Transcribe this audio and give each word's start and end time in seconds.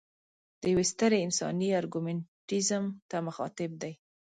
د 0.61 0.63
یوې 0.73 0.85
سترې 0.91 1.17
انساني 1.27 1.69
ارګومنټیزم 1.79 2.83
ته 3.09 3.17
مخاطب 3.27 3.71
دی. 3.81 3.93